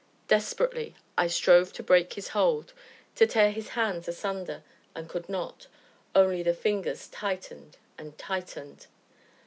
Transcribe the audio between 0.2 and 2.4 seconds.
Desperately I strove to break his